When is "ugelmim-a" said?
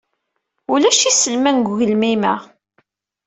1.71-2.33